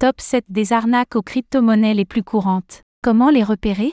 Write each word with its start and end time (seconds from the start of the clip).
Top 0.00 0.18
7 0.18 0.46
des 0.48 0.72
arnaques 0.72 1.14
aux 1.14 1.20
crypto-monnaies 1.20 1.92
les 1.92 2.06
plus 2.06 2.22
courantes. 2.22 2.84
Comment 3.02 3.28
les 3.28 3.44
repérer? 3.44 3.92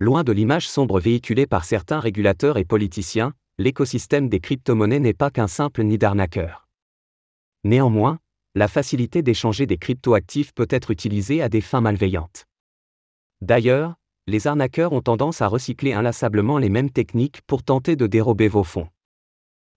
Loin 0.00 0.24
de 0.24 0.32
l'image 0.32 0.68
sombre 0.68 0.98
véhiculée 0.98 1.46
par 1.46 1.64
certains 1.64 2.00
régulateurs 2.00 2.58
et 2.58 2.64
politiciens, 2.64 3.32
l'écosystème 3.56 4.28
des 4.28 4.40
crypto-monnaies 4.40 4.98
n'est 4.98 5.14
pas 5.14 5.30
qu'un 5.30 5.46
simple 5.46 5.84
nid 5.84 5.96
d'arnaqueurs. 5.96 6.66
Néanmoins, 7.62 8.18
la 8.56 8.66
facilité 8.66 9.22
d'échanger 9.22 9.64
des 9.66 9.78
crypto-actifs 9.78 10.52
peut 10.52 10.66
être 10.70 10.90
utilisée 10.90 11.40
à 11.40 11.48
des 11.48 11.60
fins 11.60 11.80
malveillantes. 11.80 12.46
D'ailleurs, 13.42 13.94
les 14.26 14.48
arnaqueurs 14.48 14.92
ont 14.92 15.02
tendance 15.02 15.40
à 15.40 15.46
recycler 15.46 15.92
inlassablement 15.92 16.58
les 16.58 16.68
mêmes 16.68 16.90
techniques 16.90 17.42
pour 17.46 17.62
tenter 17.62 17.94
de 17.94 18.08
dérober 18.08 18.48
vos 18.48 18.64
fonds. 18.64 18.88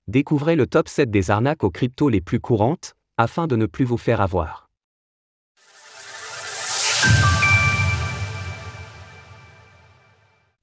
Découvrez 0.08 0.56
le 0.56 0.66
top 0.66 0.88
7 0.88 1.12
des 1.12 1.30
arnaques 1.30 1.64
aux 1.64 1.70
cryptos 1.70 2.10
les 2.10 2.20
plus 2.20 2.40
courantes, 2.40 2.96
afin 3.18 3.46
de 3.46 3.56
ne 3.56 3.68
plus 3.68 3.86
vous 3.86 3.98
faire 3.98 4.22
avoir. 4.22 4.69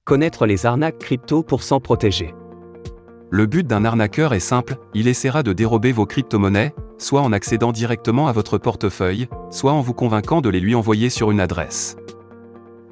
Connaître 0.06 0.46
les 0.46 0.66
arnaques 0.66 1.00
crypto 1.00 1.42
pour 1.42 1.64
s'en 1.64 1.80
protéger. 1.80 2.32
Le 3.28 3.46
but 3.46 3.66
d'un 3.66 3.84
arnaqueur 3.84 4.34
est 4.34 4.38
simple, 4.38 4.76
il 4.94 5.08
essaiera 5.08 5.42
de 5.42 5.52
dérober 5.52 5.90
vos 5.90 6.06
crypto-monnaies, 6.06 6.76
soit 6.96 7.22
en 7.22 7.32
accédant 7.32 7.72
directement 7.72 8.28
à 8.28 8.32
votre 8.32 8.56
portefeuille, 8.56 9.26
soit 9.50 9.72
en 9.72 9.80
vous 9.80 9.94
convainquant 9.94 10.40
de 10.40 10.48
les 10.48 10.60
lui 10.60 10.76
envoyer 10.76 11.10
sur 11.10 11.32
une 11.32 11.40
adresse. 11.40 11.96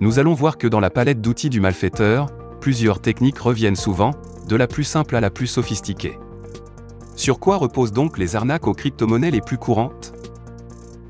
Nous 0.01 0.19
allons 0.19 0.35
voir 0.35 0.59
que 0.59 0.67
dans 0.67 0.81
la 0.81 0.91
palette 0.91 1.21
d'outils 1.21 1.51
du 1.51 1.61
malfaiteur, 1.61 2.27
plusieurs 2.61 3.01
techniques 3.01 3.39
reviennent 3.39 3.77
souvent, 3.77 4.11
de 4.49 4.57
la 4.57 4.67
plus 4.67 4.83
simple 4.83 5.15
à 5.15 5.21
la 5.21 5.31
plus 5.31 5.47
sophistiquée. 5.47 6.19
Sur 7.15 7.39
quoi 7.39 7.59
reposent 7.59 7.93
donc 7.93 8.19
les 8.19 8.35
arnaques 8.35 8.67
aux 8.67 8.75
crypto-monnaies 8.75 9.31
les 9.31 9.41
plus 9.41 9.57
courantes? 9.57 10.15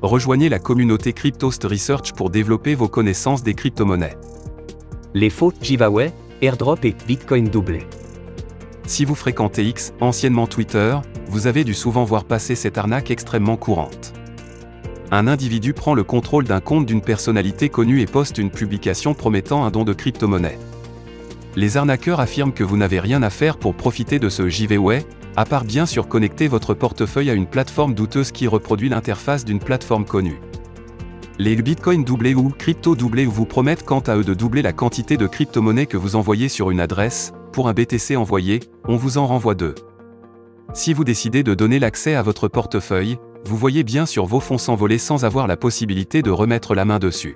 Rejoignez 0.03 0.49
la 0.49 0.59
communauté 0.59 1.13
Cryptost 1.13 1.63
Research 1.63 2.13
pour 2.13 2.29
développer 2.29 2.75
vos 2.75 2.89
connaissances 2.89 3.41
des 3.41 3.55
crypto-monnaies. 3.55 4.17
Les 5.17 5.29
faux 5.29 5.53
giveaway, 5.61 6.11
airdrop 6.41 6.83
et 6.83 6.93
Bitcoin 7.07 7.47
doublé. 7.47 7.87
Si 8.85 9.05
vous 9.05 9.15
fréquentez 9.15 9.63
X, 9.63 9.93
anciennement 10.01 10.45
Twitter, 10.45 10.97
vous 11.27 11.47
avez 11.47 11.63
dû 11.63 11.73
souvent 11.73 12.03
voir 12.03 12.25
passer 12.25 12.53
cette 12.53 12.77
arnaque 12.77 13.11
extrêmement 13.11 13.55
courante. 13.55 14.11
Un 15.11 15.27
individu 15.27 15.71
prend 15.71 15.93
le 15.93 16.03
contrôle 16.03 16.43
d'un 16.43 16.59
compte 16.59 16.85
d'une 16.85 16.99
personnalité 16.99 17.69
connue 17.69 18.01
et 18.01 18.07
poste 18.07 18.39
une 18.39 18.51
publication 18.51 19.13
promettant 19.13 19.63
un 19.63 19.71
don 19.71 19.85
de 19.85 19.93
crypto-monnaie. 19.93 20.59
Les 21.55 21.77
arnaqueurs 21.77 22.19
affirment 22.19 22.51
que 22.51 22.65
vous 22.65 22.75
n'avez 22.75 22.99
rien 22.99 23.23
à 23.23 23.29
faire 23.29 23.55
pour 23.55 23.73
profiter 23.73 24.19
de 24.19 24.27
ce 24.27 24.49
giveaway, 24.49 25.05
à 25.37 25.45
part 25.45 25.63
bien 25.63 25.85
sûr 25.85 26.09
connecter 26.09 26.49
votre 26.49 26.73
portefeuille 26.73 27.29
à 27.29 27.35
une 27.35 27.47
plateforme 27.47 27.93
douteuse 27.93 28.33
qui 28.33 28.47
reproduit 28.47 28.89
l'interface 28.89 29.45
d'une 29.45 29.59
plateforme 29.59 30.03
connue. 30.03 30.41
Les 31.37 31.57
bitcoins 31.57 32.05
doublés 32.05 32.33
ou 32.33 32.49
crypto 32.49 32.95
doublés 32.95 33.25
vous 33.25 33.45
promettent 33.45 33.83
quant 33.83 33.99
à 33.99 34.15
eux 34.15 34.23
de 34.23 34.33
doubler 34.33 34.61
la 34.61 34.71
quantité 34.71 35.17
de 35.17 35.27
crypto-monnaie 35.27 35.85
que 35.85 35.97
vous 35.97 36.15
envoyez 36.15 36.47
sur 36.47 36.71
une 36.71 36.79
adresse, 36.79 37.33
pour 37.51 37.67
un 37.67 37.73
BTC 37.73 38.15
envoyé, 38.15 38.61
on 38.87 38.95
vous 38.95 39.17
en 39.17 39.27
renvoie 39.27 39.53
deux. 39.53 39.75
Si 40.73 40.93
vous 40.93 41.03
décidez 41.03 41.43
de 41.43 41.53
donner 41.53 41.77
l'accès 41.77 42.15
à 42.15 42.21
votre 42.21 42.47
portefeuille, 42.47 43.17
vous 43.43 43.57
voyez 43.57 43.83
bien 43.83 44.05
sur 44.05 44.25
vos 44.25 44.39
fonds 44.39 44.57
s'envoler 44.57 44.97
sans 44.97 45.25
avoir 45.25 45.45
la 45.45 45.57
possibilité 45.57 46.21
de 46.21 46.31
remettre 46.31 46.73
la 46.73 46.85
main 46.85 46.99
dessus. 46.99 47.35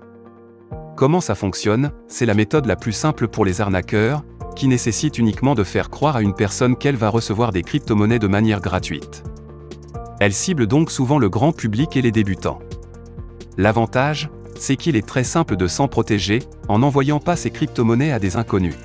Comment 0.96 1.20
ça 1.20 1.36
fonctionne? 1.36 1.92
C'est 2.08 2.26
la 2.26 2.36
méthode 2.36 2.68
la 2.68 2.78
plus 2.78 2.94
simple 2.94 3.28
pour 3.28 3.44
les 3.44 3.60
arnaqueurs, 3.60 4.24
qui 4.56 4.70
nécessite 4.70 5.18
uniquement 5.18 5.56
de 5.56 5.66
faire 5.66 5.90
croire 5.90 6.16
à 6.16 6.22
une 6.22 6.34
personne 6.34 6.78
qu'elle 6.78 6.96
va 6.96 7.10
recevoir 7.10 7.52
des 7.52 7.64
crypto-monnaies 7.64 8.20
de 8.20 8.28
manière 8.28 8.62
gratuite. 8.62 9.24
Elle 10.22 10.34
cible 10.34 10.68
donc 10.68 10.90
souvent 10.90 11.18
le 11.18 11.30
grand 11.30 11.52
public 11.52 11.98
et 11.98 12.02
les 12.02 12.12
débutants. 12.12 12.60
L'avantage, 13.60 14.30
c'est 14.56 14.78
qu'il 14.78 14.96
est 14.96 15.06
très 15.06 15.26
simple 15.26 15.58
de 15.58 15.68
s'en 15.68 15.90
protéger, 15.90 16.40
en 16.70 16.80
n'envoyant 16.80 17.20
pas 17.20 17.36
ces 17.36 17.52
crypto-monnaies 17.52 18.14
à 18.14 18.18
des 18.18 18.38
inconnus. 18.38 18.76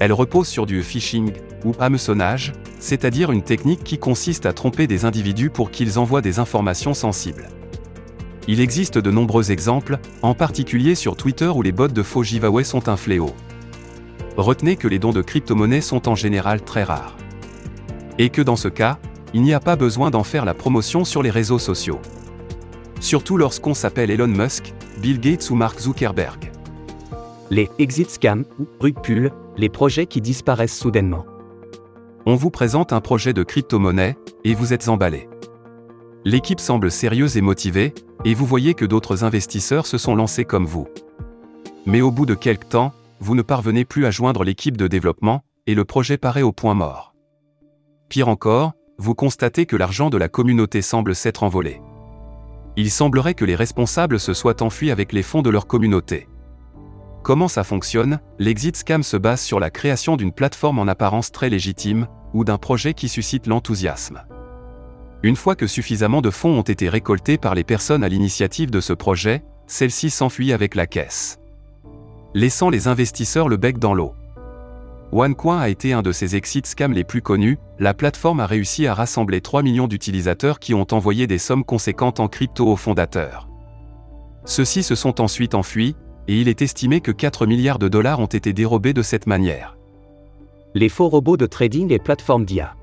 Elle 0.00 0.14
repose 0.14 0.48
sur 0.48 0.64
du 0.64 0.82
phishing, 0.82 1.32
ou 1.66 1.72
hameçonnage, 1.78 2.54
c'est-à-dire 2.78 3.30
une 3.30 3.42
technique 3.42 3.84
qui 3.84 3.98
consiste 3.98 4.46
à 4.46 4.54
tromper 4.54 4.86
des 4.86 5.04
individus 5.04 5.50
pour 5.50 5.70
qu'ils 5.70 5.98
envoient 5.98 6.22
des 6.22 6.38
informations 6.38 6.94
sensibles. 6.94 7.50
Il 8.48 8.60
existe 8.60 8.96
de 8.96 9.10
nombreux 9.10 9.52
exemples, 9.52 9.98
en 10.22 10.34
particulier 10.34 10.94
sur 10.94 11.14
Twitter 11.14 11.48
où 11.48 11.60
les 11.60 11.72
bots 11.72 11.88
de 11.88 12.02
faux 12.02 12.22
giveaway 12.22 12.64
sont 12.64 12.88
un 12.88 12.96
fléau 12.96 13.34
retenez 14.36 14.76
que 14.76 14.88
les 14.88 14.98
dons 14.98 15.12
de 15.12 15.22
crypto-monnaies 15.22 15.80
sont 15.80 16.08
en 16.08 16.14
général 16.14 16.62
très 16.62 16.82
rares. 16.82 17.16
Et 18.18 18.30
que 18.30 18.42
dans 18.42 18.56
ce 18.56 18.68
cas, 18.68 18.98
il 19.32 19.42
n'y 19.42 19.54
a 19.54 19.60
pas 19.60 19.76
besoin 19.76 20.10
d'en 20.10 20.24
faire 20.24 20.44
la 20.44 20.54
promotion 20.54 21.04
sur 21.04 21.22
les 21.22 21.30
réseaux 21.30 21.58
sociaux. 21.58 22.00
Surtout 23.04 23.36
lorsqu'on 23.36 23.74
s'appelle 23.74 24.10
Elon 24.10 24.28
Musk, 24.28 24.72
Bill 24.96 25.20
Gates 25.20 25.50
ou 25.50 25.56
Mark 25.56 25.78
Zuckerberg. 25.78 26.50
Les 27.50 27.70
exit 27.78 28.08
scams 28.08 28.46
ou 28.58 28.66
rug 28.80 28.94
pull, 29.02 29.30
les 29.58 29.68
projets 29.68 30.06
qui 30.06 30.22
disparaissent 30.22 30.74
soudainement. 30.74 31.26
On 32.24 32.34
vous 32.34 32.48
présente 32.48 32.94
un 32.94 33.02
projet 33.02 33.34
de 33.34 33.42
crypto-monnaie, 33.42 34.16
et 34.44 34.54
vous 34.54 34.72
êtes 34.72 34.88
emballé. 34.88 35.28
L'équipe 36.24 36.60
semble 36.60 36.90
sérieuse 36.90 37.36
et 37.36 37.42
motivée, 37.42 37.92
et 38.24 38.32
vous 38.32 38.46
voyez 38.46 38.72
que 38.72 38.86
d'autres 38.86 39.22
investisseurs 39.22 39.84
se 39.84 39.98
sont 39.98 40.14
lancés 40.14 40.46
comme 40.46 40.64
vous. 40.64 40.88
Mais 41.84 42.00
au 42.00 42.10
bout 42.10 42.24
de 42.24 42.34
quelques 42.34 42.70
temps, 42.70 42.94
vous 43.20 43.34
ne 43.34 43.42
parvenez 43.42 43.84
plus 43.84 44.06
à 44.06 44.10
joindre 44.10 44.44
l'équipe 44.44 44.78
de 44.78 44.88
développement, 44.88 45.44
et 45.66 45.74
le 45.74 45.84
projet 45.84 46.16
paraît 46.16 46.40
au 46.40 46.52
point 46.52 46.72
mort. 46.72 47.14
Pire 48.08 48.28
encore, 48.28 48.72
vous 48.96 49.14
constatez 49.14 49.66
que 49.66 49.76
l'argent 49.76 50.08
de 50.08 50.16
la 50.16 50.30
communauté 50.30 50.80
semble 50.80 51.14
s'être 51.14 51.42
envolé. 51.42 51.82
Il 52.76 52.90
semblerait 52.90 53.34
que 53.34 53.44
les 53.44 53.54
responsables 53.54 54.18
se 54.18 54.34
soient 54.34 54.62
enfuis 54.62 54.90
avec 54.90 55.12
les 55.12 55.22
fonds 55.22 55.42
de 55.42 55.50
leur 55.50 55.66
communauté. 55.66 56.28
Comment 57.22 57.48
ça 57.48 57.64
fonctionne? 57.64 58.20
L'exit 58.38 58.76
scam 58.76 59.02
se 59.02 59.16
base 59.16 59.40
sur 59.40 59.60
la 59.60 59.70
création 59.70 60.16
d'une 60.16 60.32
plateforme 60.32 60.78
en 60.78 60.88
apparence 60.88 61.32
très 61.32 61.48
légitime, 61.48 62.06
ou 62.32 62.44
d'un 62.44 62.58
projet 62.58 62.94
qui 62.94 63.08
suscite 63.08 63.46
l'enthousiasme. 63.46 64.22
Une 65.22 65.36
fois 65.36 65.54
que 65.54 65.66
suffisamment 65.66 66.20
de 66.20 66.30
fonds 66.30 66.58
ont 66.58 66.62
été 66.62 66.88
récoltés 66.88 67.38
par 67.38 67.54
les 67.54 67.64
personnes 67.64 68.04
à 68.04 68.08
l'initiative 68.08 68.70
de 68.70 68.80
ce 68.80 68.92
projet, 68.92 69.42
celle-ci 69.66 70.10
s'enfuit 70.10 70.52
avec 70.52 70.74
la 70.74 70.86
caisse 70.86 71.38
laissant 72.34 72.68
les 72.68 72.88
investisseurs 72.88 73.48
le 73.48 73.56
bec 73.56 73.78
dans 73.78 73.94
l'eau. 73.94 74.14
OneCoin 75.14 75.60
a 75.60 75.68
été 75.68 75.92
un 75.92 76.02
de 76.02 76.10
ces 76.10 76.34
exit 76.34 76.66
scams 76.66 76.92
les 76.92 77.04
plus 77.04 77.22
connus, 77.22 77.56
la 77.78 77.94
plateforme 77.94 78.40
a 78.40 78.46
réussi 78.46 78.88
à 78.88 78.94
rassembler 78.94 79.40
3 79.40 79.62
millions 79.62 79.86
d'utilisateurs 79.86 80.58
qui 80.58 80.74
ont 80.74 80.88
envoyé 80.90 81.28
des 81.28 81.38
sommes 81.38 81.62
conséquentes 81.62 82.18
en 82.18 82.26
crypto 82.26 82.66
aux 82.66 82.74
fondateurs. 82.74 83.48
Ceux-ci 84.44 84.82
se 84.82 84.96
sont 84.96 85.20
ensuite 85.20 85.54
enfuis, 85.54 85.94
et 86.26 86.40
il 86.40 86.48
est 86.48 86.62
estimé 86.62 87.00
que 87.00 87.12
4 87.12 87.46
milliards 87.46 87.78
de 87.78 87.86
dollars 87.86 88.18
ont 88.18 88.26
été 88.26 88.52
dérobés 88.52 88.92
de 88.92 89.02
cette 89.02 89.28
manière. 89.28 89.78
Les 90.74 90.88
faux 90.88 91.08
robots 91.08 91.36
de 91.36 91.46
trading 91.46 91.92
et 91.92 92.00
plateformes 92.00 92.44
d'IA. 92.44 92.74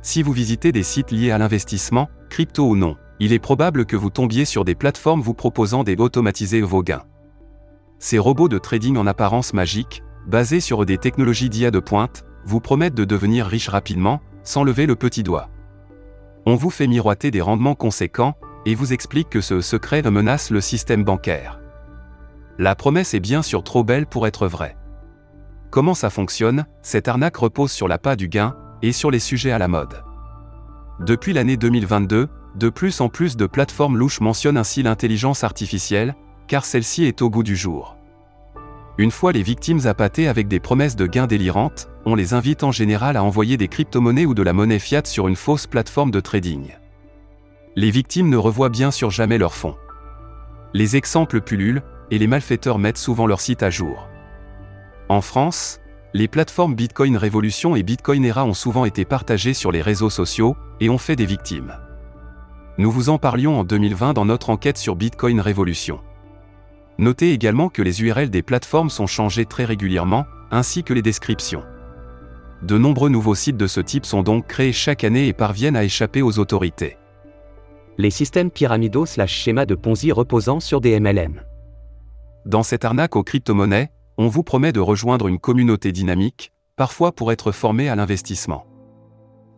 Si 0.00 0.22
vous 0.22 0.32
visitez 0.32 0.72
des 0.72 0.82
sites 0.82 1.10
liés 1.10 1.30
à 1.30 1.36
l'investissement, 1.36 2.08
crypto 2.30 2.66
ou 2.66 2.74
non, 2.74 2.96
il 3.20 3.34
est 3.34 3.38
probable 3.38 3.84
que 3.84 3.96
vous 3.96 4.08
tombiez 4.08 4.46
sur 4.46 4.64
des 4.64 4.74
plateformes 4.74 5.20
vous 5.20 5.34
proposant 5.34 5.84
des 5.84 5.96
automatiser 5.96 6.62
vos 6.62 6.82
gains. 6.82 7.04
Ces 7.98 8.18
robots 8.18 8.48
de 8.48 8.58
trading 8.58 8.96
en 8.96 9.06
apparence 9.06 9.52
magique, 9.52 10.02
basés 10.26 10.60
sur 10.60 10.84
des 10.86 10.98
technologies 10.98 11.50
d'IA 11.50 11.70
de 11.70 11.78
pointe, 11.78 12.24
vous 12.44 12.60
promettent 12.60 12.94
de 12.94 13.04
devenir 13.04 13.46
riche 13.46 13.68
rapidement, 13.68 14.20
sans 14.42 14.64
lever 14.64 14.86
le 14.86 14.96
petit 14.96 15.22
doigt. 15.22 15.48
On 16.46 16.56
vous 16.56 16.70
fait 16.70 16.86
miroiter 16.86 17.30
des 17.30 17.40
rendements 17.40 17.74
conséquents, 17.74 18.36
et 18.66 18.74
vous 18.74 18.92
explique 18.92 19.30
que 19.30 19.40
ce 19.40 19.60
secret 19.60 20.02
menace 20.02 20.50
le 20.50 20.60
système 20.60 21.04
bancaire. 21.04 21.60
La 22.58 22.74
promesse 22.74 23.14
est 23.14 23.20
bien 23.20 23.42
sûr 23.42 23.64
trop 23.64 23.84
belle 23.84 24.06
pour 24.06 24.26
être 24.26 24.46
vraie. 24.46 24.76
Comment 25.70 25.94
ça 25.94 26.10
fonctionne? 26.10 26.66
Cette 26.82 27.08
arnaque 27.08 27.36
repose 27.36 27.72
sur 27.72 27.88
la 27.88 27.98
pas 27.98 28.16
du 28.16 28.28
gain, 28.28 28.56
et 28.82 28.92
sur 28.92 29.10
les 29.10 29.18
sujets 29.18 29.50
à 29.50 29.58
la 29.58 29.68
mode. 29.68 30.04
Depuis 31.00 31.32
l'année 31.32 31.56
2022, 31.56 32.28
de 32.54 32.68
plus 32.68 33.00
en 33.00 33.08
plus 33.08 33.36
de 33.36 33.46
plateformes 33.46 33.96
louches 33.96 34.20
mentionnent 34.20 34.56
ainsi 34.56 34.82
l'intelligence 34.82 35.42
artificielle, 35.42 36.14
car 36.46 36.64
celle-ci 36.64 37.04
est 37.04 37.22
au 37.22 37.30
goût 37.30 37.42
du 37.42 37.56
jour. 37.56 37.93
Une 38.96 39.10
fois 39.10 39.32
les 39.32 39.42
victimes 39.42 39.86
appâtées 39.86 40.28
avec 40.28 40.46
des 40.46 40.60
promesses 40.60 40.94
de 40.94 41.06
gains 41.06 41.26
délirantes, 41.26 41.88
on 42.04 42.14
les 42.14 42.32
invite 42.32 42.62
en 42.62 42.70
général 42.70 43.16
à 43.16 43.24
envoyer 43.24 43.56
des 43.56 43.66
crypto-monnaies 43.66 44.26
ou 44.26 44.34
de 44.34 44.42
la 44.42 44.52
monnaie 44.52 44.78
fiat 44.78 45.02
sur 45.04 45.26
une 45.26 45.34
fausse 45.34 45.66
plateforme 45.66 46.12
de 46.12 46.20
trading. 46.20 46.76
Les 47.74 47.90
victimes 47.90 48.28
ne 48.28 48.36
revoient 48.36 48.68
bien 48.68 48.92
sûr 48.92 49.10
jamais 49.10 49.36
leurs 49.36 49.54
fonds. 49.54 49.76
Les 50.74 50.94
exemples 50.94 51.40
pullulent, 51.40 51.82
et 52.12 52.18
les 52.18 52.28
malfaiteurs 52.28 52.78
mettent 52.78 52.98
souvent 52.98 53.26
leur 53.26 53.40
site 53.40 53.64
à 53.64 53.70
jour. 53.70 54.08
En 55.08 55.20
France, 55.20 55.80
les 56.12 56.28
plateformes 56.28 56.76
Bitcoin 56.76 57.16
Révolution 57.16 57.74
et 57.74 57.82
Bitcoin 57.82 58.24
Era 58.24 58.44
ont 58.44 58.54
souvent 58.54 58.84
été 58.84 59.04
partagées 59.04 59.54
sur 59.54 59.72
les 59.72 59.82
réseaux 59.82 60.10
sociaux, 60.10 60.56
et 60.78 60.88
ont 60.88 60.98
fait 60.98 61.16
des 61.16 61.26
victimes. 61.26 61.76
Nous 62.78 62.90
vous 62.92 63.08
en 63.08 63.18
parlions 63.18 63.58
en 63.58 63.64
2020 63.64 64.12
dans 64.12 64.24
notre 64.24 64.50
enquête 64.50 64.78
sur 64.78 64.94
Bitcoin 64.94 65.40
Révolution. 65.40 66.00
Notez 66.98 67.32
également 67.32 67.68
que 67.68 67.82
les 67.82 68.02
URL 68.02 68.30
des 68.30 68.42
plateformes 68.42 68.90
sont 68.90 69.06
changées 69.06 69.46
très 69.46 69.64
régulièrement, 69.64 70.26
ainsi 70.50 70.84
que 70.84 70.94
les 70.94 71.02
descriptions. 71.02 71.64
De 72.62 72.78
nombreux 72.78 73.10
nouveaux 73.10 73.34
sites 73.34 73.56
de 73.56 73.66
ce 73.66 73.80
type 73.80 74.06
sont 74.06 74.22
donc 74.22 74.46
créés 74.46 74.72
chaque 74.72 75.04
année 75.04 75.26
et 75.26 75.32
parviennent 75.32 75.76
à 75.76 75.84
échapper 75.84 76.22
aux 76.22 76.38
autorités. 76.38 76.96
Les 77.98 78.10
systèmes 78.10 78.50
pyramidaux 78.50 79.06
slash 79.06 79.32
schémas 79.32 79.66
de 79.66 79.74
Ponzi 79.74 80.12
reposant 80.12 80.60
sur 80.60 80.80
des 80.80 80.98
MLM. 80.98 81.42
Dans 82.46 82.62
cette 82.62 82.84
arnaque 82.84 83.16
aux 83.16 83.22
crypto-monnaies, 83.22 83.90
on 84.16 84.28
vous 84.28 84.42
promet 84.42 84.72
de 84.72 84.80
rejoindre 84.80 85.28
une 85.28 85.38
communauté 85.38 85.92
dynamique, 85.92 86.52
parfois 86.76 87.12
pour 87.12 87.32
être 87.32 87.52
formé 87.52 87.88
à 87.88 87.96
l'investissement. 87.96 88.66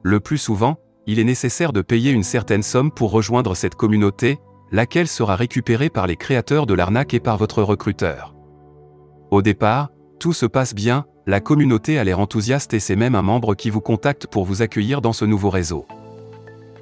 Le 0.02 0.20
plus 0.20 0.38
souvent, 0.38 0.76
il 1.06 1.18
est 1.18 1.24
nécessaire 1.24 1.72
de 1.72 1.82
payer 1.82 2.10
une 2.10 2.22
certaine 2.22 2.62
somme 2.62 2.90
pour 2.90 3.10
rejoindre 3.10 3.54
cette 3.54 3.74
communauté, 3.74 4.38
laquelle 4.72 5.08
sera 5.08 5.36
récupérée 5.36 5.90
par 5.90 6.06
les 6.06 6.16
créateurs 6.16 6.66
de 6.66 6.74
l'arnaque 6.74 7.14
et 7.14 7.20
par 7.20 7.36
votre 7.36 7.62
recruteur. 7.62 8.34
Au 9.30 9.42
départ, 9.42 9.90
tout 10.18 10.32
se 10.32 10.46
passe 10.46 10.74
bien, 10.74 11.04
la 11.26 11.40
communauté 11.40 11.98
a 11.98 12.04
l'air 12.04 12.20
enthousiaste 12.20 12.74
et 12.74 12.80
c'est 12.80 12.96
même 12.96 13.14
un 13.14 13.22
membre 13.22 13.54
qui 13.54 13.70
vous 13.70 13.80
contacte 13.80 14.26
pour 14.26 14.44
vous 14.44 14.62
accueillir 14.62 15.00
dans 15.00 15.12
ce 15.12 15.24
nouveau 15.24 15.50
réseau. 15.50 15.86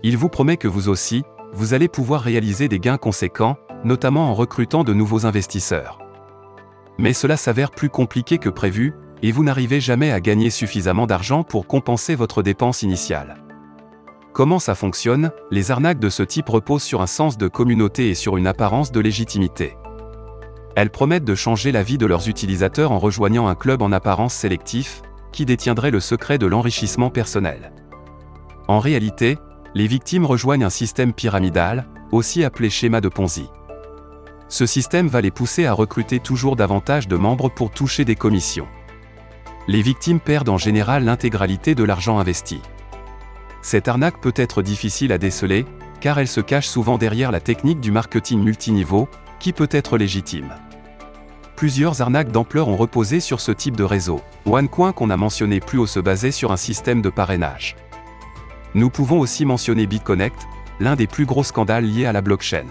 Il 0.03 0.19
vous 0.19 0.29
promet 0.29 0.57
que 0.57 0.69
vous 0.69 0.89
aussi, 0.89 1.25
vous 1.53 1.73
allez 1.73 1.89
pouvoir 1.89 2.21
réaliser 2.21 2.69
des 2.69 2.79
gains 2.79 2.99
conséquents, 2.99 3.57
notamment 3.85 4.31
en 4.31 4.35
recrutant 4.35 4.85
de 4.85 4.93
nouveaux 4.93 5.25
investisseurs. 5.25 5.99
Mais 6.99 7.13
cela 7.13 7.37
s'avère 7.37 7.71
plus 7.71 7.89
compliqué 7.89 8.39
que 8.39 8.49
prévu, 8.51 8.93
et 9.23 9.33
vous 9.33 9.45
n'arrivez 9.45 9.81
jamais 9.81 10.13
à 10.13 10.21
gagner 10.21 10.51
suffisamment 10.51 11.07
d'argent 11.07 11.43
pour 11.43 11.67
compenser 11.67 12.15
votre 12.15 12.43
dépense 12.43 12.83
initiale. 12.83 13.44
Comment 14.35 14.59
ça 14.59 14.75
fonctionne? 14.75 15.31
Les 15.53 15.71
arnaques 15.71 16.01
de 16.01 16.09
ce 16.09 16.25
type 16.25 16.49
reposent 16.49 16.83
sur 16.83 17.01
un 17.03 17.07
sens 17.07 17.39
de 17.39 17.47
communauté 17.47 18.11
et 18.11 18.15
sur 18.17 18.37
une 18.37 18.49
apparence 18.49 18.91
de 18.91 18.99
légitimité. 18.99 19.77
Elles 20.75 20.91
promettent 20.91 21.25
de 21.25 21.37
changer 21.37 21.71
la 21.71 21.85
vie 21.85 21.99
de 21.99 22.07
leurs 22.07 22.29
utilisateurs 22.29 22.91
en 22.91 22.99
rejoignant 22.99 23.47
un 23.47 23.55
club 23.55 23.81
en 23.81 23.93
apparence 23.93 24.35
sélectif, 24.35 25.03
qui 25.31 25.47
détiendrait 25.47 25.93
le 25.93 26.01
secret 26.01 26.37
de 26.37 26.47
l'enrichissement 26.47 27.11
personnel. 27.11 27.73
En 28.67 28.81
réalité, 28.81 29.39
les 29.77 29.87
victimes 29.87 30.27
rejoignent 30.27 30.65
un 30.65 30.71
système 30.71 31.13
pyramidal, 31.13 31.87
aussi 32.11 32.43
appelé 32.43 32.71
schéma 32.71 33.01
de 33.01 33.09
Ponzi. 33.09 33.49
Ce 34.49 34.67
système 34.67 35.07
va 35.07 35.21
les 35.21 35.31
pousser 35.31 35.65
à 35.65 35.73
recruter 35.73 36.19
toujours 36.19 36.57
davantage 36.57 37.07
de 37.07 37.17
membres 37.17 37.51
pour 37.51 37.71
toucher 37.71 38.05
des 38.05 38.17
commissions. 38.17 38.67
Les 39.69 39.81
victimes 39.81 40.19
perdent 40.19 40.49
en 40.49 40.59
général 40.59 41.05
l'intégralité 41.05 41.77
de 41.77 41.85
l'argent 41.85 42.19
investi. 42.19 42.61
Cette 43.65 43.89
arnaque 43.89 44.21
peut 44.21 44.35
être 44.37 44.61
difficile 44.61 45.11
à 45.11 45.17
déceler, 45.17 45.65
car 46.03 46.19
elle 46.19 46.29
se 46.29 46.43
cache 46.43 46.67
souvent 46.67 46.99
derrière 46.99 47.33
la 47.33 47.41
technique 47.41 47.81
du 47.81 47.91
marketing 47.91 48.43
multiniveau, 48.43 49.09
qui 49.41 49.55
peut 49.55 49.71
être 49.71 49.97
légitime. 49.97 50.55
Plusieurs 51.57 52.03
arnaques 52.03 52.31
d'ampleur 52.31 52.69
ont 52.69 52.77
reposé 52.77 53.21
sur 53.21 53.41
ce 53.41 53.53
type 53.53 53.75
de 53.75 53.83
réseau. 53.83 54.21
OneCoin 54.45 54.93
qu'on 54.93 55.09
a 55.09 55.17
mentionné 55.17 55.61
plus 55.61 55.79
haut 55.79 55.87
se 55.87 55.99
basait 55.99 56.31
sur 56.31 56.53
un 56.53 56.59
système 56.59 57.01
de 57.01 57.09
parrainage. 57.09 57.75
Nous 58.75 58.91
pouvons 58.91 59.19
aussi 59.19 59.47
mentionner 59.47 59.87
BitConnect, 59.87 60.43
l'un 60.79 60.95
des 60.95 61.07
plus 61.07 61.25
gros 61.25 61.43
scandales 61.43 61.87
liés 61.87 62.05
à 62.05 62.13
la 62.13 62.21
blockchain. 62.21 62.67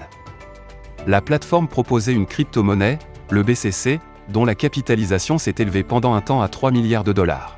La 1.07 1.21
plateforme 1.21 1.67
proposait 1.67 2.13
une 2.13 2.27
crypto-monnaie, 2.27 2.99
le 3.31 3.41
BCC, 3.41 3.99
dont 4.29 4.45
la 4.45 4.53
capitalisation 4.53 5.39
s'est 5.39 5.55
élevée 5.57 5.81
pendant 5.81 6.13
un 6.13 6.21
temps 6.21 6.43
à 6.43 6.49
3 6.49 6.69
milliards 6.69 7.03
de 7.03 7.13
dollars. 7.13 7.57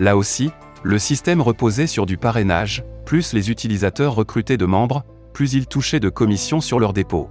Là 0.00 0.16
aussi, 0.16 0.50
le 0.84 0.98
système 0.98 1.40
reposait 1.40 1.88
sur 1.88 2.06
du 2.06 2.16
parrainage, 2.16 2.84
plus 3.04 3.32
les 3.32 3.50
utilisateurs 3.50 4.14
recrutaient 4.14 4.56
de 4.56 4.66
membres, 4.66 5.02
plus 5.32 5.54
ils 5.54 5.66
touchaient 5.66 5.98
de 5.98 6.08
commissions 6.08 6.60
sur 6.60 6.78
leurs 6.78 6.92
dépôts 6.92 7.28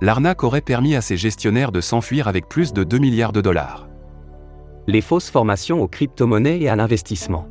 l'arnaque 0.00 0.44
aurait 0.44 0.60
permis 0.60 0.94
à 0.94 1.00
ces 1.00 1.16
gestionnaires 1.16 1.72
de 1.72 1.80
s'enfuir 1.80 2.28
avec 2.28 2.48
plus 2.48 2.72
de 2.72 2.84
2 2.84 2.98
milliards 2.98 3.32
de 3.32 3.40
dollars. 3.40 3.88
Les 4.86 5.00
fausses 5.00 5.30
formations 5.30 5.82
aux 5.82 5.88
crypto-monnaies 5.88 6.60
et 6.60 6.68
à 6.68 6.76
l'investissement. 6.76 7.48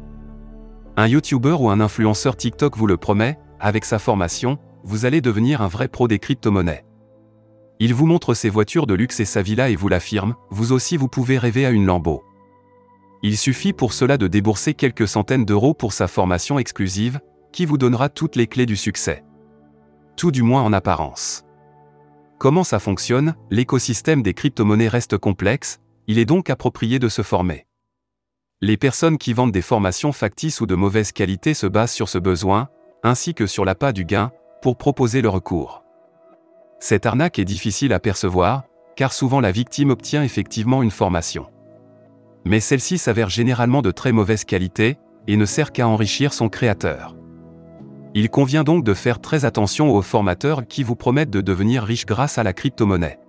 Un 0.96 1.08
YouTuber 1.08 1.58
ou 1.60 1.70
un 1.70 1.80
influenceur 1.80 2.36
TikTok 2.36 2.78
vous 2.78 2.88
le 2.88 2.98
promet, 2.98 3.38
avec 3.60 3.86
sa 3.86 4.00
formation, 4.00 4.58
vous 4.84 5.06
allez 5.06 5.22
devenir 5.22 5.62
un 5.62 5.68
vrai 5.68 5.88
pro 5.88 6.08
des 6.08 6.20
crypto-monnaies. 6.20 6.86
Il 7.80 7.94
vous 7.94 8.08
montre 8.08 8.34
ses 8.34 8.50
voitures 8.50 8.88
de 8.88 8.96
luxe 8.96 9.20
et 9.20 9.26
sa 9.26 9.44
villa 9.44 9.70
et 9.70 9.76
vous 9.76 9.90
l'affirme, 9.90 10.34
vous 10.50 10.72
aussi 10.72 10.98
vous 10.98 11.08
pouvez 11.08 11.38
rêver 11.38 11.66
à 11.66 11.70
une 11.70 11.86
Lambeau. 11.86 12.24
Il 13.24 13.38
suffit 13.38 13.74
pour 13.74 13.94
cela 13.94 14.18
de 14.18 14.28
débourser 14.28 14.74
quelques 14.74 15.08
centaines 15.08 15.46
d'euros 15.46 15.74
pour 15.74 15.94
sa 15.94 16.08
formation 16.08 16.60
exclusive, 16.60 17.20
qui 17.52 17.66
vous 17.66 17.78
donnera 17.78 18.10
toutes 18.10 18.36
les 18.36 18.48
clés 18.48 18.66
du 18.66 18.76
succès. 18.76 19.24
Tout 20.16 20.32
du 20.32 20.44
moins 20.44 20.64
en 20.64 20.74
apparence. 20.74 21.44
Comment 22.38 22.64
ça 22.64 22.80
fonctionne? 22.80 23.36
L'écosystème 23.50 24.22
des 24.22 24.34
crypto-monnaies 24.34 24.88
reste 24.88 25.18
complexe, 25.18 25.80
il 26.06 26.20
est 26.20 26.26
donc 26.26 26.50
approprié 26.50 27.00
de 27.00 27.10
se 27.10 27.24
former. 27.24 27.66
Les 28.62 28.78
personnes 28.78 29.18
qui 29.18 29.34
vendent 29.34 29.52
des 29.52 29.62
formations 29.62 30.12
factices 30.12 30.62
ou 30.62 30.66
de 30.68 30.76
mauvaise 30.76 31.12
qualité 31.12 31.54
se 31.54 31.68
basent 31.68 31.92
sur 31.92 32.10
ce 32.10 32.18
besoin, 32.18 32.70
ainsi 33.04 33.34
que 33.34 33.48
sur 33.48 33.66
l'appât 33.66 33.92
du 33.92 34.06
gain, 34.06 34.32
pour 34.62 34.78
proposer 34.78 35.22
le 35.22 35.30
recours. 35.30 35.84
Cette 36.80 37.06
arnaque 37.06 37.40
est 37.40 37.46
difficile 37.46 37.94
à 37.94 38.00
percevoir, 38.00 38.64
car 38.96 39.14
souvent 39.14 39.40
la 39.40 39.52
victime 39.52 39.90
obtient 39.90 40.24
effectivement 40.24 40.84
une 40.84 40.92
formation. 40.92 41.48
Mais 42.48 42.62
celle-ci 42.62 42.98
s'avère 42.98 43.30
généralement 43.30 43.82
de 43.82 43.92
très 43.92 44.14
mauvaise 44.14 44.46
qualité, 44.46 44.98
et 45.28 45.36
ne 45.36 45.46
sert 45.46 45.74
qu'à 45.74 45.86
enrichir 45.86 46.32
son 46.32 46.48
créateur. 46.48 47.14
Il 48.14 48.30
convient 48.30 48.64
donc 48.64 48.86
de 48.86 48.94
faire 48.94 49.20
très 49.20 49.44
attention 49.44 49.94
aux 49.94 50.02
formateurs 50.02 50.66
qui 50.66 50.82
vous 50.82 50.96
promettent 50.96 51.30
de 51.30 51.42
devenir 51.42 51.84
riche 51.84 52.06
grâce 52.06 52.38
à 52.38 52.44
la 52.44 52.54
crypto-monnaie. 52.54 53.20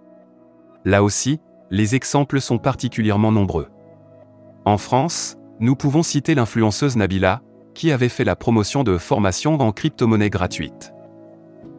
Là 0.85 1.03
aussi, 1.03 1.41
les 1.73 1.97
exemples 1.97 2.41
sont 2.41 2.59
particulièrement 2.59 3.33
nombreux. 3.33 3.67
En 4.65 4.79
France, 4.79 5.37
nous 5.59 5.75
pouvons 5.75 6.05
citer 6.05 6.37
l'influenceuse 6.37 6.97
Nabila, 6.97 7.43
qui 7.75 7.91
avait 7.91 8.09
fait 8.09 8.25
la 8.25 8.37
promotion 8.37 8.85
de 8.85 8.99
formations 8.99 9.55
en 9.61 9.73
crypto-monnaie 9.73 10.31
gratuite. 10.31 10.93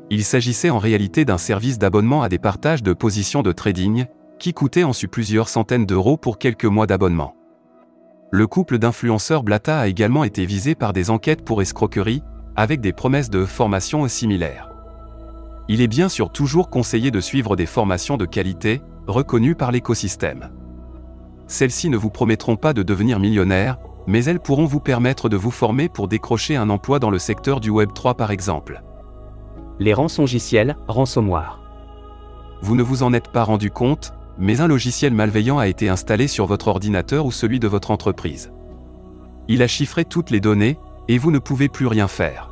Il 0.10 0.26
s'agissait 0.26 0.70
en 0.70 0.78
réalité 0.78 1.24
d'un 1.24 1.38
service 1.38 1.80
d'abonnement 1.80 2.22
à 2.22 2.28
des 2.28 2.38
partages 2.38 2.84
de 2.84 2.92
positions 2.92 3.44
de 3.44 3.54
trading, 3.54 4.08
qui 4.40 4.54
coûtait 4.54 4.84
en 4.84 4.92
plusieurs 5.12 5.50
centaines 5.50 5.86
d'euros 5.86 6.18
pour 6.18 6.38
quelques 6.38 6.66
mois 6.66 6.88
d'abonnement. 6.88 7.36
Le 8.32 8.48
couple 8.48 8.78
d'influenceurs 8.78 9.44
Blata 9.44 9.80
a 9.80 9.88
également 9.88 10.24
été 10.24 10.46
visé 10.46 10.76
par 10.76 10.94
des 10.94 11.10
enquêtes 11.10 11.44
pour 11.44 11.62
escroquerie, 11.62 12.24
avec 12.56 12.82
des 12.82 12.94
promesses 12.94 13.30
de 13.30 13.46
formation 13.46 14.08
similaires. 14.08 14.70
Il 15.68 15.82
est 15.82 15.88
bien 15.88 16.10
sûr 16.10 16.32
toujours 16.32 16.70
conseillé 16.70 17.12
de 17.12 17.22
suivre 17.22 17.56
des 17.56 17.66
formations 17.66 18.18
de 18.18 18.26
qualité, 18.26 18.82
reconnues 19.08 19.56
par 19.56 19.72
l'écosystème. 19.72 20.50
Celles-ci 21.48 21.90
ne 21.90 21.98
vous 21.98 22.10
promettront 22.10 22.56
pas 22.56 22.74
de 22.74 22.84
devenir 22.84 23.20
millionnaire, 23.20 23.78
mais 24.08 24.24
elles 24.26 24.40
pourront 24.40 24.66
vous 24.66 24.80
permettre 24.80 25.30
de 25.30 25.38
vous 25.38 25.52
former 25.52 25.90
pour 25.90 26.08
décrocher 26.08 26.56
un 26.56 26.70
emploi 26.70 27.00
dans 27.00 27.10
le 27.10 27.20
secteur 27.20 27.60
du 27.60 27.70
Web 27.70 27.90
3 27.94 28.16
par 28.16 28.32
exemple. 28.32 28.84
Les 29.80 29.94
rançongiciels, 29.94 30.76
ransomware. 30.88 31.60
Vous 32.62 32.76
ne 32.76 32.84
vous 32.84 33.04
en 33.04 33.14
êtes 33.14 33.30
pas 33.30 33.44
rendu 33.44 33.72
compte, 33.72 34.14
mais 34.40 34.62
un 34.62 34.68
logiciel 34.68 35.14
malveillant 35.14 35.60
a 35.60 35.68
été 35.68 35.90
installé 35.90 36.28
sur 36.28 36.46
votre 36.46 36.70
ordinateur 36.70 37.26
ou 37.26 37.32
celui 37.32 37.60
de 37.60 37.68
votre 37.68 37.92
entreprise. 37.92 38.52
Il 39.50 39.62
a 39.62 39.68
chiffré 39.68 40.06
toutes 40.06 40.32
les 40.32 40.40
données, 40.40 40.78
et 41.08 41.18
vous 41.18 41.32
ne 41.32 41.40
pouvez 41.40 41.70
plus 41.70 41.88
rien 41.88 42.08
faire. 42.08 42.50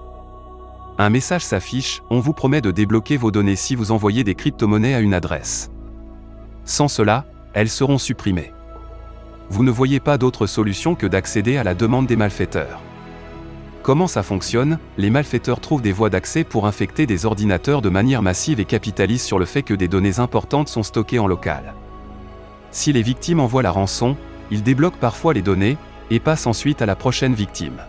Un 0.97 1.09
message 1.09 1.43
s'affiche, 1.43 2.01
on 2.09 2.19
vous 2.19 2.33
promet 2.33 2.59
de 2.59 2.71
débloquer 2.71 3.17
vos 3.17 3.31
données 3.31 3.55
si 3.55 3.75
vous 3.75 3.91
envoyez 3.91 4.23
des 4.23 4.35
crypto-monnaies 4.35 4.95
à 4.95 4.99
une 4.99 5.13
adresse. 5.13 5.71
Sans 6.65 6.87
cela, 6.87 7.25
elles 7.53 7.69
seront 7.69 7.99
supprimées. 7.99 8.51
Vous 9.49 9.63
ne 9.63 9.71
voyez 9.71 9.99
pas 9.99 10.17
d'autre 10.17 10.47
solution 10.47 10.95
que 10.95 11.07
d'accéder 11.07 11.57
à 11.57 11.63
la 11.63 11.75
demande 11.75 12.07
des 12.07 12.15
malfaiteurs. 12.15 12.81
Comment 13.87 14.07
ça 14.07 14.21
fonctionne? 14.21 14.79
Les 14.97 15.09
malfaiteurs 15.09 15.61
trouvent 15.61 15.81
des 15.81 15.93
voies 15.93 16.09
d'accès 16.09 16.43
pour 16.43 16.67
infecter 16.67 17.05
des 17.05 17.25
ordinateurs 17.25 17.81
de 17.81 17.87
manière 17.87 18.21
massive 18.21 18.59
et 18.59 18.65
capitalisent 18.65 19.23
sur 19.23 19.39
le 19.39 19.45
fait 19.45 19.63
que 19.63 19.73
des 19.73 19.87
données 19.87 20.19
importantes 20.19 20.67
sont 20.67 20.83
stockées 20.83 21.19
en 21.19 21.27
local. 21.27 21.73
Si 22.69 22.91
les 22.91 23.01
victimes 23.01 23.39
envoient 23.39 23.63
la 23.63 23.71
rançon, 23.71 24.17
ils 24.51 24.61
débloquent 24.61 24.99
parfois 24.99 25.33
les 25.33 25.41
données, 25.41 25.77
et 26.11 26.19
passent 26.19 26.47
ensuite 26.47 26.81
à 26.81 26.85
la 26.85 26.97
prochaine 26.97 27.33
victime 27.33 27.79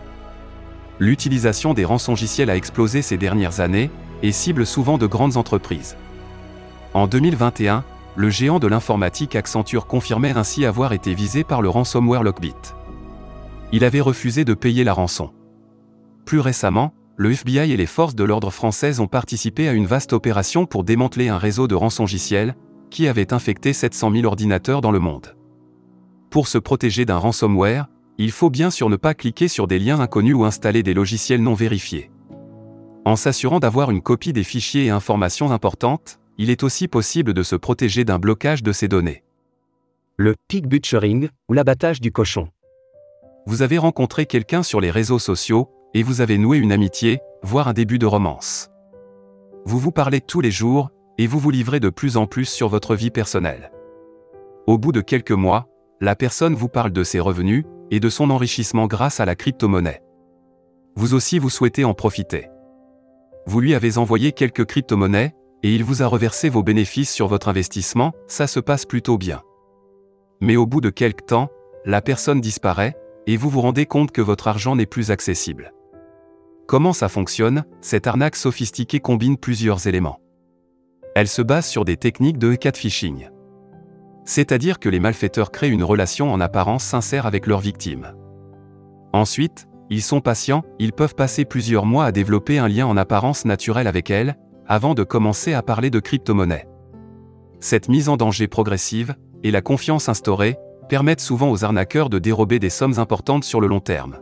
l'utilisation 0.99 1.73
des 1.73 1.85
rançongiciels 1.85 2.49
a 2.49 2.55
explosé 2.55 3.01
ces 3.01 3.17
dernières 3.17 3.61
années, 3.61 3.89
et 4.21 4.33
cible 4.33 4.65
souvent 4.65 4.97
de 4.97 5.07
grandes 5.07 5.37
entreprises. 5.37 5.95
En 6.93 7.07
2021, 7.07 7.85
le 8.15 8.29
géant 8.29 8.59
de 8.59 8.67
l'informatique 8.67 9.35
Accenture 9.35 9.87
confirmait 9.87 10.37
ainsi 10.37 10.65
avoir 10.65 10.91
été 10.91 11.13
visé 11.13 11.45
par 11.45 11.61
le 11.61 11.69
ransomware 11.69 12.23
Lockbit. 12.23 12.53
Il 13.71 13.85
avait 13.85 14.01
refusé 14.01 14.43
de 14.43 14.53
payer 14.53 14.83
la 14.83 14.93
rançon. 14.93 15.31
Plus 16.29 16.41
récemment, 16.41 16.93
le 17.17 17.31
FBI 17.31 17.71
et 17.71 17.75
les 17.75 17.87
forces 17.87 18.13
de 18.13 18.23
l'ordre 18.23 18.51
françaises 18.51 18.99
ont 18.99 19.07
participé 19.07 19.67
à 19.67 19.73
une 19.73 19.87
vaste 19.87 20.13
opération 20.13 20.67
pour 20.67 20.83
démanteler 20.83 21.27
un 21.27 21.39
réseau 21.39 21.67
de 21.67 21.73
rançongiciels, 21.73 22.55
qui 22.91 23.07
avait 23.07 23.33
infecté 23.33 23.73
700 23.73 24.11
000 24.11 24.25
ordinateurs 24.25 24.81
dans 24.81 24.91
le 24.91 24.99
monde. 24.99 25.35
Pour 26.29 26.47
se 26.47 26.59
protéger 26.59 27.03
d'un 27.03 27.17
ransomware, 27.17 27.87
il 28.19 28.29
faut 28.29 28.51
bien 28.51 28.69
sûr 28.69 28.89
ne 28.89 28.95
pas 28.95 29.15
cliquer 29.15 29.47
sur 29.47 29.65
des 29.65 29.79
liens 29.79 29.99
inconnus 29.99 30.35
ou 30.35 30.45
installer 30.45 30.83
des 30.83 30.93
logiciels 30.93 31.41
non 31.41 31.55
vérifiés. 31.55 32.11
En 33.05 33.15
s'assurant 33.15 33.59
d'avoir 33.59 33.89
une 33.89 34.03
copie 34.03 34.31
des 34.31 34.43
fichiers 34.43 34.85
et 34.85 34.91
informations 34.91 35.51
importantes, 35.51 36.19
il 36.37 36.51
est 36.51 36.61
aussi 36.61 36.87
possible 36.87 37.33
de 37.33 37.41
se 37.41 37.55
protéger 37.55 38.05
d'un 38.05 38.19
blocage 38.19 38.61
de 38.61 38.71
ces 38.71 38.87
données. 38.87 39.23
Le 40.15 40.35
pig 40.47 40.67
butchering, 40.67 41.29
ou 41.49 41.53
l'abattage 41.53 41.99
du 41.99 42.11
cochon. 42.11 42.49
Vous 43.47 43.63
avez 43.63 43.79
rencontré 43.79 44.27
quelqu'un 44.27 44.61
sur 44.61 44.79
les 44.79 44.91
réseaux 44.91 45.17
sociaux, 45.17 45.71
et 45.93 46.03
vous 46.03 46.21
avez 46.21 46.37
noué 46.37 46.57
une 46.57 46.71
amitié, 46.71 47.19
voire 47.43 47.67
un 47.67 47.73
début 47.73 47.99
de 47.99 48.05
romance. 48.05 48.69
Vous 49.65 49.79
vous 49.79 49.91
parlez 49.91 50.21
tous 50.21 50.41
les 50.41 50.51
jours, 50.51 50.89
et 51.17 51.27
vous 51.27 51.39
vous 51.39 51.51
livrez 51.51 51.79
de 51.79 51.89
plus 51.89 52.17
en 52.17 52.27
plus 52.27 52.45
sur 52.45 52.69
votre 52.69 52.95
vie 52.95 53.11
personnelle. 53.11 53.71
Au 54.67 54.77
bout 54.77 54.91
de 54.91 55.01
quelques 55.01 55.31
mois, 55.31 55.67
la 55.99 56.15
personne 56.15 56.55
vous 56.55 56.69
parle 56.69 56.91
de 56.91 57.03
ses 57.03 57.19
revenus 57.19 57.65
et 57.91 57.99
de 57.99 58.09
son 58.09 58.29
enrichissement 58.29 58.87
grâce 58.87 59.19
à 59.19 59.25
la 59.25 59.35
crypto-monnaie. 59.35 60.01
Vous 60.95 61.13
aussi 61.13 61.39
vous 61.39 61.49
souhaitez 61.49 61.83
en 61.83 61.93
profiter. 61.93 62.47
Vous 63.45 63.59
lui 63.59 63.73
avez 63.73 63.97
envoyé 63.97 64.31
quelques 64.31 64.65
crypto-monnaies, 64.65 65.33
et 65.63 65.75
il 65.75 65.83
vous 65.83 66.03
a 66.03 66.07
reversé 66.07 66.49
vos 66.49 66.63
bénéfices 66.63 67.11
sur 67.11 67.27
votre 67.27 67.49
investissement, 67.49 68.13
ça 68.27 68.47
se 68.47 68.59
passe 68.59 68.85
plutôt 68.85 69.17
bien. 69.17 69.41
Mais 70.39 70.55
au 70.55 70.65
bout 70.65 70.81
de 70.81 70.89
quelques 70.89 71.25
temps, 71.25 71.49
la 71.83 72.01
personne 72.01 72.39
disparaît, 72.39 72.95
et 73.27 73.35
vous 73.35 73.49
vous 73.49 73.61
rendez 73.61 73.85
compte 73.85 74.11
que 74.11 74.21
votre 74.21 74.47
argent 74.47 74.75
n'est 74.75 74.85
plus 74.85 75.11
accessible. 75.11 75.73
Comment 76.69 76.93
ça 76.93 77.09
fonctionne? 77.09 77.63
Cette 77.81 78.05
arnaque 78.05 78.35
sophistiquée 78.35 78.99
combine 78.99 79.37
plusieurs 79.37 79.87
éléments. 79.87 80.19
Elle 81.15 81.27
se 81.27 81.41
base 81.41 81.65
sur 81.65 81.83
des 81.83 81.97
techniques 81.97 82.37
de 82.37 82.53
catfishing. 82.53 83.29
C'est-à-dire 84.23 84.77
que 84.77 84.87
les 84.87 84.99
malfaiteurs 84.99 85.49
créent 85.49 85.71
une 85.71 85.83
relation 85.83 86.31
en 86.31 86.39
apparence 86.39 86.83
sincère 86.83 87.25
avec 87.25 87.47
leur 87.47 87.59
victime. 87.59 88.13
Ensuite, 89.13 89.67
ils 89.89 90.03
sont 90.03 90.21
patients, 90.21 90.61
ils 90.77 90.93
peuvent 90.93 91.15
passer 91.15 91.43
plusieurs 91.43 91.87
mois 91.87 92.05
à 92.05 92.11
développer 92.11 92.59
un 92.59 92.67
lien 92.67 92.85
en 92.85 92.97
apparence 92.97 93.45
naturel 93.45 93.87
avec 93.87 94.11
elle, 94.11 94.37
avant 94.67 94.93
de 94.93 95.03
commencer 95.03 95.55
à 95.55 95.63
parler 95.63 95.89
de 95.89 95.99
crypto-monnaie. 95.99 96.67
Cette 97.61 97.89
mise 97.89 98.09
en 98.09 98.15
danger 98.15 98.47
progressive, 98.47 99.15
et 99.41 99.49
la 99.49 99.63
confiance 99.63 100.07
instaurée, 100.07 100.55
permettent 100.87 101.19
souvent 101.19 101.49
aux 101.49 101.63
arnaqueurs 101.63 102.11
de 102.11 102.19
dérober 102.19 102.59
des 102.59 102.69
sommes 102.69 102.99
importantes 102.99 103.43
sur 103.43 103.59
le 103.59 103.65
long 103.65 103.79
terme. 103.79 104.19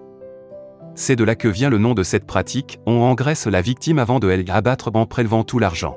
C'est 0.99 1.15
de 1.15 1.23
là 1.23 1.35
que 1.35 1.47
vient 1.47 1.69
le 1.69 1.77
nom 1.77 1.93
de 1.93 2.01
cette 2.01 2.25
pratique, 2.25 2.79
on 2.87 3.01
engraisse 3.01 3.45
la 3.45 3.61
victime 3.61 3.99
avant 3.99 4.17
de 4.17 4.27
l'abattre 4.27 4.89
en 4.95 5.05
prélevant 5.05 5.43
tout 5.43 5.59
l'argent. 5.59 5.95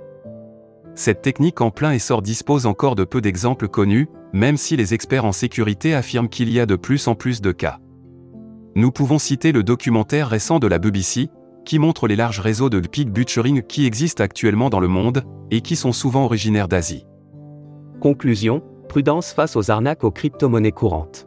Cette 0.94 1.22
technique 1.22 1.62
en 1.62 1.70
plein 1.70 1.92
essor 1.92 2.20
dispose 2.20 2.66
encore 2.66 2.96
de 2.96 3.04
peu 3.04 3.22
d'exemples 3.22 3.66
connus, 3.66 4.10
même 4.34 4.58
si 4.58 4.76
les 4.76 4.92
experts 4.92 5.24
en 5.24 5.32
sécurité 5.32 5.94
affirment 5.94 6.28
qu'il 6.28 6.52
y 6.52 6.60
a 6.60 6.66
de 6.66 6.76
plus 6.76 7.08
en 7.08 7.14
plus 7.14 7.40
de 7.40 7.50
cas. 7.50 7.78
Nous 8.76 8.92
pouvons 8.92 9.18
citer 9.18 9.52
le 9.52 9.62
documentaire 9.62 10.28
récent 10.28 10.58
de 10.58 10.66
la 10.66 10.78
BBC, 10.78 11.30
qui 11.64 11.78
montre 11.78 12.06
les 12.06 12.16
larges 12.16 12.40
réseaux 12.40 12.68
de 12.68 12.80
pig 12.80 13.08
butchering 13.08 13.62
qui 13.62 13.86
existent 13.86 14.22
actuellement 14.22 14.68
dans 14.68 14.80
le 14.80 14.88
monde, 14.88 15.24
et 15.50 15.62
qui 15.62 15.76
sont 15.76 15.92
souvent 15.92 16.26
originaires 16.26 16.68
d'Asie. 16.68 17.06
Conclusion, 18.02 18.62
prudence 18.86 19.32
face 19.32 19.56
aux 19.56 19.70
arnaques 19.70 20.04
aux 20.04 20.10
crypto-monnaies 20.10 20.72
courantes. 20.72 21.26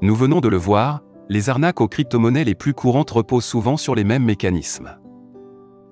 Nous 0.00 0.14
venons 0.14 0.40
de 0.40 0.48
le 0.48 0.56
voir, 0.56 1.02
les 1.30 1.48
arnaques 1.48 1.80
aux 1.80 1.86
crypto-monnaies 1.86 2.42
les 2.42 2.56
plus 2.56 2.74
courantes 2.74 3.12
reposent 3.12 3.44
souvent 3.44 3.76
sur 3.76 3.94
les 3.94 4.02
mêmes 4.02 4.24
mécanismes. 4.24 4.98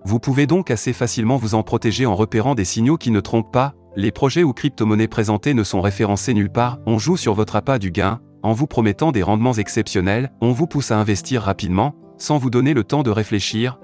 Vous 0.05 0.19
pouvez 0.19 0.49
donc 0.49 0.69
assez 0.73 0.93
facilement 0.93 1.37
vous 1.37 1.55
en 1.55 1.63
protéger 1.63 2.07
en 2.07 2.17
repérant 2.17 2.57
des 2.57 2.65
signaux 2.65 2.97
qui 2.97 3.13
ne 3.13 3.21
trompent 3.21 3.53
pas, 3.53 3.75
les 3.95 4.11
projets 4.11 4.43
ou 4.43 4.53
crypto-monnaies 4.53 5.07
présentés 5.07 5.55
ne 5.55 5.63
sont 5.63 5.81
référencés 5.81 6.35
nulle 6.35 6.51
part, 6.51 6.79
on 6.87 6.99
joue 6.99 7.17
sur 7.17 7.35
votre 7.35 7.55
appât 7.55 7.79
du 7.79 7.93
gain, 7.93 8.21
en 8.43 8.53
vous 8.53 8.67
promettant 8.67 9.13
des 9.13 9.23
rendements 9.23 9.53
exceptionnels, 9.53 10.33
on 10.41 10.51
vous 10.51 10.67
pousse 10.67 10.91
à 10.91 10.99
investir 10.99 11.43
rapidement, 11.43 11.95
sans 12.17 12.39
vous 12.39 12.51
donner 12.51 12.75
le 12.75 12.83
temps 12.83 13.05
de 13.05 13.11
réfléchir. 13.11 13.79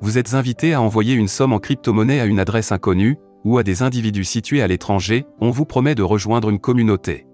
Vous 0.00 0.16
êtes 0.16 0.32
invité 0.32 0.72
à 0.72 0.80
envoyer 0.80 1.12
une 1.12 1.28
somme 1.28 1.52
en 1.52 1.58
crypto-monnaie 1.58 2.20
à 2.20 2.24
une 2.24 2.40
adresse 2.40 2.72
inconnue, 2.72 3.18
ou 3.44 3.58
à 3.58 3.62
des 3.64 3.82
individus 3.82 4.24
situés 4.24 4.62
à 4.62 4.66
l'étranger, 4.66 5.26
on 5.42 5.50
vous 5.50 5.66
promet 5.66 5.94
de 5.94 6.02
rejoindre 6.02 6.48
une 6.48 6.58
communauté 6.58 7.26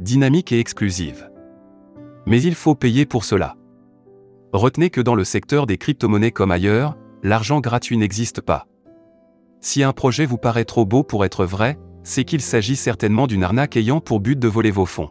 dynamique 0.00 0.50
et 0.50 0.58
exclusive. 0.58 1.31
Mais 2.26 2.40
il 2.42 2.54
faut 2.54 2.74
payer 2.74 3.06
pour 3.06 3.24
cela. 3.24 3.56
Retenez 4.52 4.90
que 4.90 5.00
dans 5.00 5.14
le 5.14 5.24
secteur 5.24 5.66
des 5.66 5.78
crypto-monnaies 5.78 6.30
comme 6.30 6.50
ailleurs, 6.50 6.96
l'argent 7.22 7.60
gratuit 7.60 7.96
n'existe 7.96 8.40
pas. 8.40 8.66
Si 9.60 9.82
un 9.82 9.92
projet 9.92 10.26
vous 10.26 10.38
paraît 10.38 10.64
trop 10.64 10.84
beau 10.84 11.04
pour 11.04 11.24
être 11.24 11.44
vrai, 11.44 11.78
c'est 12.02 12.24
qu'il 12.24 12.40
s'agit 12.40 12.76
certainement 12.76 13.26
d'une 13.26 13.44
arnaque 13.44 13.76
ayant 13.76 14.00
pour 14.00 14.20
but 14.20 14.38
de 14.38 14.48
voler 14.48 14.70
vos 14.70 14.86
fonds. 14.86 15.10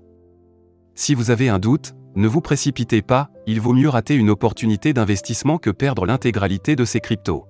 Si 0.93 1.15
vous 1.15 1.31
avez 1.31 1.49
un 1.49 1.59
doute, 1.59 1.93
ne 2.15 2.27
vous 2.27 2.41
précipitez 2.41 3.01
pas, 3.01 3.29
il 3.47 3.61
vaut 3.61 3.73
mieux 3.73 3.89
rater 3.89 4.15
une 4.15 4.29
opportunité 4.29 4.93
d'investissement 4.93 5.57
que 5.57 5.69
perdre 5.69 6.05
l'intégralité 6.05 6.75
de 6.75 6.83
ces 6.83 6.99
cryptos. 6.99 7.47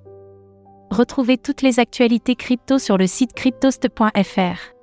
Retrouvez 0.91 1.37
toutes 1.37 1.61
les 1.61 1.79
actualités 1.79 2.35
crypto 2.35 2.77
sur 2.77 2.97
le 2.97 3.07
site 3.07 3.33
cryptost.fr. 3.33 4.75